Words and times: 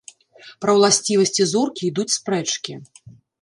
Пра 0.63 0.71
ўласцівасці 0.77 1.47
зоркі 1.51 1.83
ідуць 1.91 2.15
спрэчкі. 2.17 2.73